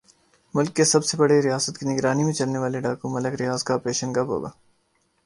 ملک 0.55 0.75
کے 0.75 0.83
سب 0.83 1.03
سے 1.05 1.17
بڑے 1.17 1.39
ریاست 1.41 1.77
کی 1.79 1.85
نگرانی 1.85 2.23
میں 2.23 2.33
چلنے 2.33 2.59
والے 2.59 2.79
ڈاکو 2.81 3.09
ملک 3.09 3.33
ریاض 3.41 3.63
کا 3.63 3.73
آپریشن 3.73 4.13
کب 4.13 4.27
ھوگا 4.27 4.49